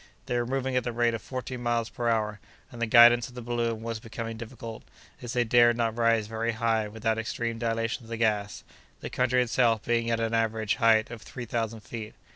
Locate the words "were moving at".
0.39-0.83